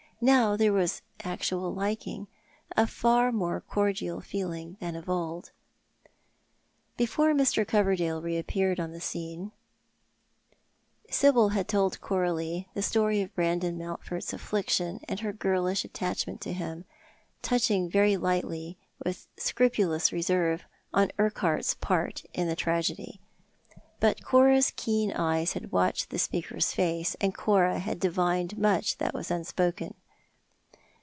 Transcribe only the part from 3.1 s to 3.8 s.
more